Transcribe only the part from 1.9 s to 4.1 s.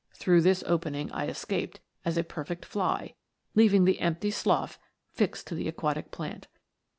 as a perfect fly, leaving the